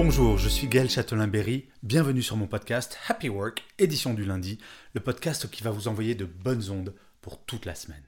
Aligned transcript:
Bonjour, 0.00 0.38
je 0.38 0.48
suis 0.48 0.68
Gaël 0.68 0.88
Châtelain-Berry. 0.88 1.66
Bienvenue 1.82 2.22
sur 2.22 2.36
mon 2.36 2.46
podcast 2.46 2.96
Happy 3.08 3.28
Work, 3.28 3.64
édition 3.80 4.14
du 4.14 4.24
lundi, 4.24 4.60
le 4.94 5.00
podcast 5.00 5.50
qui 5.50 5.64
va 5.64 5.72
vous 5.72 5.88
envoyer 5.88 6.14
de 6.14 6.24
bonnes 6.24 6.70
ondes 6.70 6.94
pour 7.20 7.44
toute 7.44 7.66
la 7.66 7.74
semaine. 7.74 8.04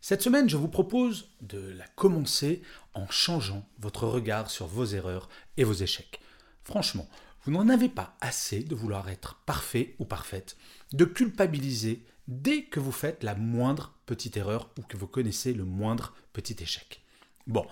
Cette 0.00 0.20
semaine, 0.20 0.50
je 0.50 0.56
vous 0.56 0.66
propose 0.66 1.28
de 1.40 1.60
la 1.78 1.86
commencer 1.94 2.60
en 2.92 3.08
changeant 3.08 3.64
votre 3.78 4.08
regard 4.08 4.50
sur 4.50 4.66
vos 4.66 4.84
erreurs 4.84 5.28
et 5.56 5.62
vos 5.62 5.74
échecs. 5.74 6.18
Franchement, 6.64 7.08
vous 7.44 7.52
n'en 7.52 7.68
avez 7.68 7.88
pas 7.88 8.16
assez 8.20 8.64
de 8.64 8.74
vouloir 8.74 9.08
être 9.08 9.36
parfait 9.46 9.94
ou 10.00 10.06
parfaite, 10.06 10.56
de 10.92 11.04
culpabiliser 11.04 12.04
dès 12.26 12.64
que 12.64 12.80
vous 12.80 12.90
faites 12.90 13.22
la 13.22 13.36
moindre 13.36 13.94
petite 14.06 14.36
erreur 14.36 14.70
ou 14.76 14.82
que 14.82 14.96
vous 14.96 15.06
connaissez 15.06 15.52
le 15.52 15.64
moindre 15.64 16.14
petit 16.32 16.56
échec. 16.60 17.00
Bon, 17.48 17.66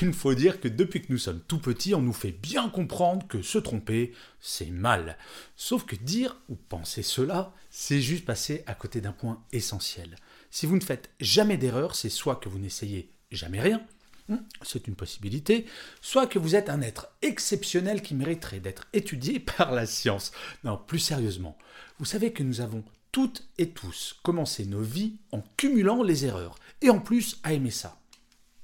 il 0.00 0.14
faut 0.14 0.32
dire 0.32 0.60
que 0.60 0.68
depuis 0.68 1.02
que 1.02 1.12
nous 1.12 1.18
sommes 1.18 1.42
tout 1.46 1.58
petits, 1.58 1.94
on 1.94 2.00
nous 2.00 2.14
fait 2.14 2.32
bien 2.32 2.70
comprendre 2.70 3.28
que 3.28 3.42
se 3.42 3.58
tromper, 3.58 4.12
c'est 4.40 4.70
mal. 4.70 5.18
Sauf 5.56 5.84
que 5.84 5.94
dire 5.94 6.38
ou 6.48 6.56
penser 6.56 7.02
cela, 7.02 7.52
c'est 7.68 8.00
juste 8.00 8.24
passer 8.24 8.64
à 8.66 8.74
côté 8.74 9.02
d'un 9.02 9.12
point 9.12 9.44
essentiel. 9.52 10.16
Si 10.50 10.64
vous 10.64 10.74
ne 10.74 10.82
faites 10.82 11.10
jamais 11.20 11.58
d'erreur, 11.58 11.94
c'est 11.94 12.08
soit 12.08 12.36
que 12.36 12.48
vous 12.48 12.58
n'essayez 12.58 13.12
jamais 13.30 13.60
rien, 13.60 13.86
hmm, 14.28 14.38
c'est 14.62 14.88
une 14.88 14.96
possibilité, 14.96 15.66
soit 16.00 16.26
que 16.26 16.38
vous 16.38 16.56
êtes 16.56 16.70
un 16.70 16.80
être 16.80 17.08
exceptionnel 17.20 18.00
qui 18.00 18.14
mériterait 18.14 18.60
d'être 18.60 18.88
étudié 18.94 19.38
par 19.58 19.72
la 19.72 19.84
science. 19.84 20.32
Non, 20.64 20.78
plus 20.78 20.98
sérieusement, 20.98 21.58
vous 21.98 22.06
savez 22.06 22.32
que 22.32 22.42
nous 22.42 22.62
avons 22.62 22.82
toutes 23.12 23.46
et 23.58 23.68
tous 23.68 24.18
commencé 24.22 24.64
nos 24.64 24.80
vies 24.80 25.16
en 25.30 25.42
cumulant 25.58 26.02
les 26.02 26.24
erreurs, 26.24 26.54
et 26.80 26.88
en 26.88 27.00
plus 27.00 27.38
à 27.42 27.52
aimer 27.52 27.70
ça. 27.70 27.99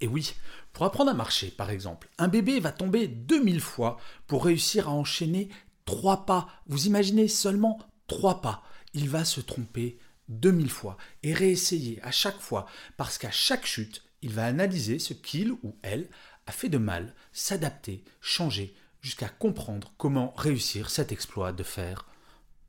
Et 0.00 0.08
oui, 0.08 0.34
pour 0.72 0.84
apprendre 0.84 1.11
à 1.11 1.14
marcher, 1.14 1.50
par 1.50 1.70
exemple, 1.70 2.08
un 2.19 2.28
bébé 2.28 2.61
va 2.61 2.72
tomber 2.72 3.08
2000 3.08 3.61
fois 3.61 3.98
pour 4.27 4.44
réussir 4.44 4.89
à 4.89 4.92
enchaîner 4.92 5.48
trois 5.86 6.27
pas. 6.27 6.48
Vous 6.66 6.86
imaginez 6.86 7.28
seulement 7.28 7.78
trois 8.06 8.42
pas. 8.42 8.62
Il 8.92 9.08
va 9.08 9.24
se 9.24 9.41
tromper 9.41 9.98
2000 10.28 10.70
fois 10.70 10.97
et 11.22 11.33
réessayer 11.33 12.00
à 12.02 12.11
chaque 12.11 12.41
fois 12.41 12.67
parce 12.97 13.17
qu'à 13.17 13.30
chaque 13.30 13.67
chute, 13.67 14.02
il 14.22 14.33
va 14.33 14.44
analyser 14.44 14.98
ce 14.98 15.14
qu'il 15.14 15.52
ou 15.52 15.77
elle 15.83 16.08
a 16.47 16.52
fait 16.52 16.69
de 16.69 16.78
mal, 16.78 17.14
s'adapter, 17.33 18.05
changer, 18.20 18.74
jusqu'à 19.00 19.28
comprendre 19.28 19.92
comment 19.98 20.33
réussir 20.36 20.91
cet 20.91 21.12
exploit 21.12 21.52
de 21.52 21.62
faire 21.62 22.06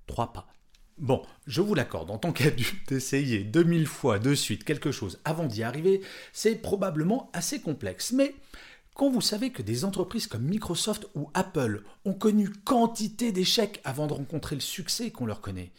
trois 0.06 0.34
pas. 0.34 0.48
Bon, 0.98 1.22
je 1.46 1.62
vous 1.62 1.76
l'accorde, 1.76 2.10
en 2.10 2.18
tant 2.18 2.32
qu'adulte, 2.32 2.92
essayer 2.92 3.44
2000 3.44 3.86
fois 3.86 4.18
de 4.18 4.34
suite 4.34 4.64
quelque 4.64 4.92
chose 4.92 5.20
avant 5.26 5.46
d'y 5.46 5.62
arriver, 5.62 6.02
c'est 6.34 6.56
probablement 6.56 7.30
assez 7.34 7.62
complexe. 7.62 8.14
Mais 8.14 8.34
quand 8.96 9.12
vous 9.12 9.22
savez 9.22 9.52
que 9.52 9.62
des 9.62 9.86
entreprises 9.86 10.26
comme 10.26 10.42
Microsoft 10.42 11.08
ou 11.14 11.30
Apple 11.36 11.84
ont 12.04 12.16
connu 12.16 12.50
quantité 12.50 13.32
d'échecs 13.32 13.80
avant 13.84 14.08
de 14.08 14.14
rencontrer 14.14 14.56
le 14.56 14.62
succès 14.62 15.12
qu'on 15.12 15.28
leur 15.28 15.40
connaît, 15.40 15.72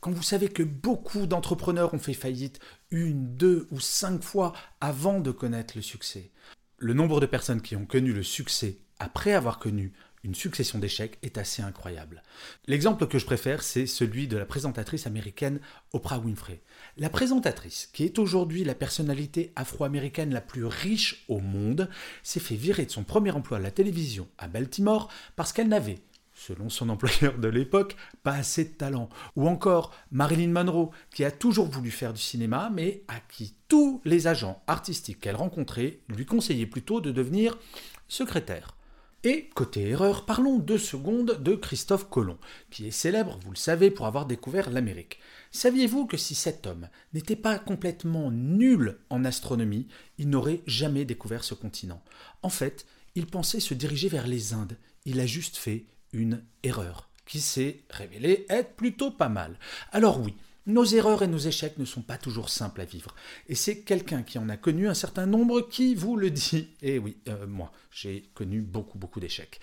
quand 0.00 0.12
vous 0.12 0.22
savez 0.22 0.48
que 0.48 0.62
beaucoup 0.62 1.26
d'entrepreneurs 1.26 1.92
ont 1.92 1.98
fait 1.98 2.14
faillite 2.14 2.60
une, 2.92 3.34
deux 3.34 3.66
ou 3.72 3.80
cinq 3.80 4.22
fois 4.22 4.52
avant 4.80 5.18
de 5.18 5.32
connaître 5.32 5.76
le 5.76 5.82
succès, 5.82 6.30
le 6.76 6.94
nombre 6.94 7.20
de 7.20 7.26
personnes 7.26 7.60
qui 7.60 7.74
ont 7.74 7.86
connu 7.86 8.12
le 8.12 8.22
succès 8.22 8.78
après 9.00 9.32
avoir 9.32 9.58
connu 9.58 9.92
une 10.24 10.34
succession 10.34 10.78
d'échecs 10.78 11.18
est 11.22 11.38
assez 11.38 11.62
incroyable. 11.62 12.22
L'exemple 12.66 13.06
que 13.06 13.18
je 13.18 13.26
préfère, 13.26 13.62
c'est 13.62 13.86
celui 13.86 14.28
de 14.28 14.36
la 14.36 14.46
présentatrice 14.46 15.06
américaine 15.06 15.60
Oprah 15.92 16.18
Winfrey. 16.18 16.60
La 16.96 17.10
présentatrice, 17.10 17.88
qui 17.92 18.04
est 18.04 18.18
aujourd'hui 18.18 18.64
la 18.64 18.74
personnalité 18.74 19.52
afro-américaine 19.56 20.32
la 20.32 20.40
plus 20.40 20.64
riche 20.64 21.24
au 21.28 21.40
monde, 21.40 21.88
s'est 22.22 22.40
fait 22.40 22.56
virer 22.56 22.86
de 22.86 22.90
son 22.90 23.04
premier 23.04 23.30
emploi 23.30 23.58
à 23.58 23.60
la 23.60 23.70
télévision 23.70 24.28
à 24.38 24.48
Baltimore 24.48 25.08
parce 25.36 25.52
qu'elle 25.52 25.68
n'avait 25.68 26.00
selon 26.38 26.68
son 26.68 26.88
employeur 26.88 27.36
de 27.38 27.48
l'époque, 27.48 27.96
pas 28.22 28.34
assez 28.34 28.64
de 28.64 28.70
talent. 28.70 29.08
Ou 29.36 29.48
encore 29.48 29.92
Marilyn 30.12 30.50
Monroe, 30.50 30.90
qui 31.12 31.24
a 31.24 31.30
toujours 31.30 31.68
voulu 31.68 31.90
faire 31.90 32.12
du 32.12 32.20
cinéma, 32.20 32.70
mais 32.72 33.02
à 33.08 33.18
qui 33.20 33.54
tous 33.66 34.00
les 34.04 34.26
agents 34.26 34.62
artistiques 34.66 35.20
qu'elle 35.20 35.36
rencontrait 35.36 35.98
lui 36.08 36.26
conseillaient 36.26 36.66
plutôt 36.66 37.00
de 37.00 37.10
devenir 37.10 37.58
secrétaire. 38.06 38.77
Et 39.24 39.48
côté 39.54 39.88
erreur, 39.88 40.26
parlons 40.26 40.58
deux 40.58 40.78
secondes 40.78 41.42
de 41.42 41.56
Christophe 41.56 42.08
Colomb, 42.08 42.38
qui 42.70 42.86
est 42.86 42.92
célèbre, 42.92 43.38
vous 43.44 43.50
le 43.50 43.56
savez, 43.56 43.90
pour 43.90 44.06
avoir 44.06 44.26
découvert 44.26 44.70
l'Amérique. 44.70 45.18
Saviez-vous 45.50 46.06
que 46.06 46.16
si 46.16 46.36
cet 46.36 46.68
homme 46.68 46.88
n'était 47.12 47.34
pas 47.34 47.58
complètement 47.58 48.30
nul 48.30 48.98
en 49.10 49.24
astronomie, 49.24 49.88
il 50.18 50.30
n'aurait 50.30 50.62
jamais 50.66 51.04
découvert 51.04 51.42
ce 51.42 51.54
continent? 51.54 52.00
En 52.42 52.48
fait, 52.48 52.86
il 53.16 53.26
pensait 53.26 53.58
se 53.58 53.74
diriger 53.74 54.08
vers 54.08 54.28
les 54.28 54.52
Indes. 54.52 54.78
Il 55.04 55.18
a 55.18 55.26
juste 55.26 55.56
fait 55.56 55.86
une 56.12 56.44
erreur, 56.62 57.08
qui 57.26 57.40
s'est 57.40 57.82
révélée 57.90 58.46
être 58.48 58.76
plutôt 58.76 59.10
pas 59.10 59.28
mal. 59.28 59.58
Alors 59.90 60.20
oui, 60.20 60.36
nos 60.68 60.84
erreurs 60.84 61.22
et 61.22 61.28
nos 61.28 61.38
échecs 61.38 61.78
ne 61.78 61.84
sont 61.84 62.02
pas 62.02 62.18
toujours 62.18 62.50
simples 62.50 62.82
à 62.82 62.84
vivre. 62.84 63.14
Et 63.48 63.54
c'est 63.54 63.80
quelqu'un 63.80 64.22
qui 64.22 64.38
en 64.38 64.48
a 64.48 64.56
connu 64.56 64.86
un 64.86 64.94
certain 64.94 65.26
nombre 65.26 65.62
qui 65.62 65.94
vous 65.94 66.16
le 66.16 66.30
dit. 66.30 66.68
Et 66.82 66.98
oui, 66.98 67.16
euh, 67.28 67.46
moi, 67.46 67.72
j'ai 67.90 68.30
connu 68.34 68.60
beaucoup, 68.60 68.98
beaucoup 68.98 69.18
d'échecs. 69.18 69.60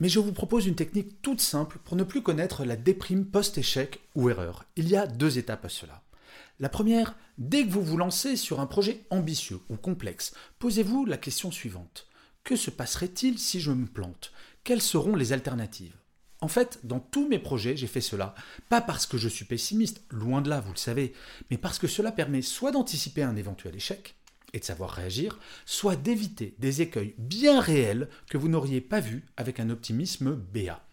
Mais 0.00 0.08
je 0.08 0.18
vous 0.18 0.32
propose 0.32 0.66
une 0.66 0.74
technique 0.74 1.22
toute 1.22 1.40
simple 1.40 1.78
pour 1.84 1.96
ne 1.96 2.02
plus 2.02 2.22
connaître 2.22 2.64
la 2.64 2.74
déprime 2.74 3.24
post-échec 3.24 4.00
ou 4.16 4.28
erreur. 4.30 4.64
Il 4.74 4.88
y 4.88 4.96
a 4.96 5.06
deux 5.06 5.38
étapes 5.38 5.64
à 5.64 5.68
cela. 5.68 6.02
La 6.58 6.68
première, 6.68 7.14
dès 7.38 7.64
que 7.64 7.70
vous 7.70 7.82
vous 7.82 7.96
lancez 7.96 8.36
sur 8.36 8.58
un 8.58 8.66
projet 8.66 9.04
ambitieux 9.10 9.60
ou 9.68 9.76
complexe, 9.76 10.34
posez-vous 10.58 11.04
la 11.04 11.18
question 11.18 11.52
suivante. 11.52 12.08
Que 12.42 12.56
se 12.56 12.70
passerait-il 12.70 13.38
si 13.38 13.60
je 13.60 13.70
me 13.70 13.86
plante? 13.86 14.32
Quelles 14.64 14.82
seront 14.82 15.14
les 15.14 15.32
alternatives? 15.32 15.94
En 16.42 16.48
fait, 16.48 16.80
dans 16.82 16.98
tous 16.98 17.28
mes 17.28 17.38
projets, 17.38 17.76
j'ai 17.76 17.86
fait 17.86 18.00
cela, 18.00 18.34
pas 18.68 18.80
parce 18.80 19.06
que 19.06 19.16
je 19.16 19.28
suis 19.28 19.44
pessimiste, 19.44 20.02
loin 20.10 20.42
de 20.42 20.50
là, 20.50 20.60
vous 20.60 20.72
le 20.72 20.76
savez, 20.76 21.12
mais 21.50 21.56
parce 21.56 21.78
que 21.78 21.86
cela 21.86 22.10
permet 22.10 22.42
soit 22.42 22.72
d'anticiper 22.72 23.22
un 23.22 23.36
éventuel 23.36 23.76
échec 23.76 24.16
et 24.52 24.58
de 24.58 24.64
savoir 24.64 24.90
réagir, 24.90 25.38
soit 25.66 25.94
d'éviter 25.94 26.56
des 26.58 26.82
écueils 26.82 27.14
bien 27.16 27.60
réels 27.60 28.08
que 28.28 28.38
vous 28.38 28.48
n'auriez 28.48 28.80
pas 28.80 28.98
vus 28.98 29.24
avec 29.36 29.60
un 29.60 29.70
optimisme 29.70 30.34
béat. 30.34 30.84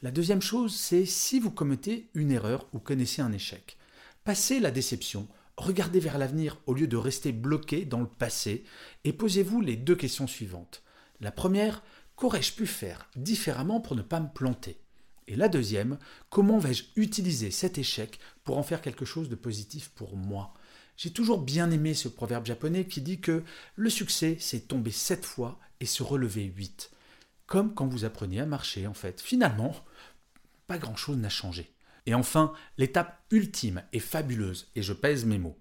La 0.00 0.10
deuxième 0.10 0.40
chose, 0.40 0.74
c'est 0.74 1.04
si 1.04 1.40
vous 1.40 1.50
commettez 1.50 2.08
une 2.14 2.32
erreur 2.32 2.66
ou 2.72 2.78
connaissez 2.78 3.20
un 3.20 3.32
échec. 3.32 3.76
Passez 4.24 4.60
la 4.60 4.70
déception, 4.70 5.28
regardez 5.58 6.00
vers 6.00 6.16
l'avenir 6.16 6.56
au 6.64 6.72
lieu 6.72 6.86
de 6.86 6.96
rester 6.96 7.32
bloqué 7.32 7.84
dans 7.84 8.00
le 8.00 8.08
passé 8.08 8.64
et 9.04 9.12
posez-vous 9.12 9.60
les 9.60 9.76
deux 9.76 9.94
questions 9.94 10.26
suivantes. 10.26 10.82
La 11.20 11.32
première, 11.32 11.82
qu'aurais-je 12.16 12.54
pu 12.54 12.66
faire 12.66 13.10
différemment 13.14 13.82
pour 13.82 13.94
ne 13.94 14.02
pas 14.02 14.20
me 14.20 14.32
planter? 14.32 14.78
Et 15.28 15.36
la 15.36 15.48
deuxième, 15.48 15.98
comment 16.30 16.58
vais-je 16.58 16.84
utiliser 16.96 17.50
cet 17.50 17.78
échec 17.78 18.18
pour 18.44 18.58
en 18.58 18.62
faire 18.62 18.80
quelque 18.80 19.04
chose 19.04 19.28
de 19.28 19.34
positif 19.34 19.90
pour 19.90 20.16
moi? 20.16 20.54
J'ai 20.96 21.10
toujours 21.10 21.42
bien 21.42 21.70
aimé 21.70 21.94
ce 21.94 22.08
proverbe 22.08 22.46
japonais 22.46 22.86
qui 22.86 23.02
dit 23.02 23.20
que 23.20 23.42
le 23.74 23.90
succès, 23.90 24.36
c'est 24.40 24.68
tomber 24.68 24.92
sept 24.92 25.24
fois 25.24 25.58
et 25.80 25.86
se 25.86 26.02
relever 26.02 26.44
huit. 26.44 26.90
Comme 27.46 27.74
quand 27.74 27.86
vous 27.86 28.04
apprenez 28.04 28.40
à 28.40 28.46
marcher, 28.46 28.86
en 28.86 28.94
fait. 28.94 29.20
Finalement, 29.20 29.74
pas 30.66 30.78
grand-chose 30.78 31.18
n'a 31.18 31.28
changé. 31.28 31.70
Et 32.06 32.14
enfin, 32.14 32.52
l'étape 32.78 33.20
ultime 33.30 33.82
et 33.92 34.00
fabuleuse, 34.00 34.68
et 34.74 34.82
je 34.82 34.92
pèse 34.92 35.24
mes 35.24 35.38
mots. 35.38 35.58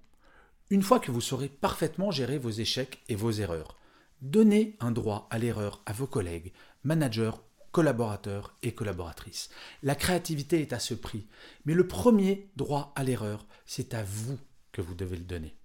Une 0.69 0.83
fois 0.83 0.99
que 0.99 1.11
vous 1.11 1.21
saurez 1.21 1.49
parfaitement 1.49 2.11
gérer 2.11 2.37
vos 2.37 2.49
échecs 2.49 3.03
et 3.09 3.15
vos 3.15 3.31
erreurs, 3.31 3.77
donnez 4.21 4.77
un 4.79 4.91
droit 4.91 5.27
à 5.29 5.37
l'erreur 5.37 5.81
à 5.85 5.93
vos 5.93 6.07
collègues, 6.07 6.53
managers 6.83 7.31
collaborateurs 7.75 8.55
et 8.63 8.73
collaboratrices. 8.73 9.49
La 9.83 9.95
créativité 9.95 10.61
est 10.61 10.71
à 10.71 10.79
ce 10.79 10.93
prix, 10.93 11.27
mais 11.65 11.73
le 11.73 11.85
premier 11.85 12.49
droit 12.55 12.93
à 12.95 13.03
l'erreur, 13.03 13.45
c'est 13.65 13.93
à 13.93 14.01
vous 14.01 14.39
que 14.71 14.81
vous 14.81 14.95
devez 14.95 15.17
le 15.17 15.25
donner. 15.25 15.57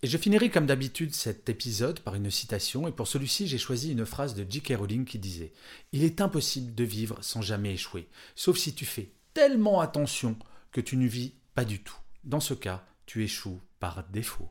Et 0.00 0.06
je 0.06 0.16
finirai 0.16 0.48
comme 0.48 0.64
d'habitude 0.64 1.14
cet 1.14 1.50
épisode 1.50 2.00
par 2.00 2.14
une 2.14 2.30
citation, 2.30 2.88
et 2.88 2.90
pour 2.90 3.06
celui-ci 3.06 3.48
j'ai 3.48 3.58
choisi 3.58 3.92
une 3.92 4.06
phrase 4.06 4.34
de 4.34 4.46
J.K. 4.48 4.76
Rowling 4.78 5.04
qui 5.04 5.18
disait⁇ 5.18 5.52
Il 5.92 6.04
est 6.04 6.22
impossible 6.22 6.74
de 6.74 6.84
vivre 6.84 7.18
sans 7.20 7.42
jamais 7.42 7.74
échouer, 7.74 8.08
sauf 8.34 8.56
si 8.56 8.74
tu 8.74 8.86
fais 8.86 9.12
tellement 9.34 9.80
attention 9.80 10.38
que 10.70 10.80
tu 10.80 10.96
ne 10.96 11.06
vis 11.06 11.34
pas 11.54 11.66
du 11.66 11.82
tout. 11.82 11.98
Dans 12.24 12.40
ce 12.40 12.54
cas, 12.54 12.82
tu 13.04 13.24
échoues 13.24 13.60
par 13.78 14.08
défaut. 14.08 14.48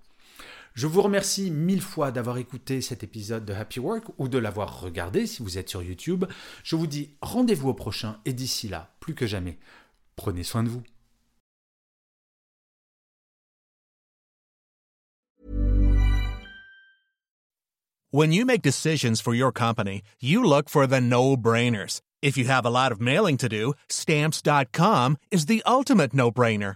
Je 0.74 0.88
vous 0.88 1.02
remercie 1.02 1.52
mille 1.52 1.82
fois 1.82 2.12
d'avoir 2.12 2.38
écouté 2.38 2.82
cet 2.82 3.04
épisode 3.04 3.46
de 3.46 3.54
Happy 3.54 3.80
Work 3.80 4.06
ou 4.18 4.30
de 4.30 4.38
l'avoir 4.38 4.82
regardé 4.82 5.28
si 5.28 5.44
vous 5.44 5.58
êtes 5.58 5.70
sur 5.70 5.84
YouTube. 5.84 6.26
Je 6.64 6.76
vous 6.76 6.88
dis 6.88 7.10
rendez-vous 7.22 7.70
au 7.70 7.74
prochain 7.74 8.20
et 8.26 8.34
d'ici 8.34 8.70
là, 8.70 8.96
plus 9.00 9.14
que 9.14 9.28
jamais, 9.28 9.60
prenez 10.16 10.44
soin 10.44 10.64
de 10.64 10.70
vous. 10.70 10.84
When 18.14 18.34
you 18.34 18.46
make 18.46 18.62
decisions 18.62 19.22
for 19.22 19.34
your 19.34 19.54
company, 19.54 20.02
you 20.20 20.44
look 20.44 20.68
for 20.68 20.86
the 20.86 21.00
no-brainers. 21.00 22.02
If 22.22 22.38
you 22.38 22.46
have 22.46 22.66
a 22.66 22.70
lot 22.70 22.92
of 22.92 23.00
mailing 23.00 23.38
to 23.38 23.48
do, 23.48 23.74
stamps.com 23.88 25.18
is 25.32 25.46
the 25.46 25.64
ultimate 25.66 26.14
no-brainer. 26.14 26.76